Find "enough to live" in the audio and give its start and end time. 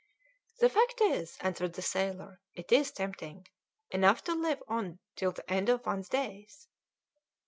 3.91-4.63